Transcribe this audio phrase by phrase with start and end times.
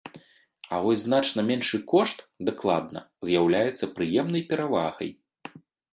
[0.75, 5.09] А вось значна меншы кошт, дакладна, з'яўляецца прыемнай перавагай.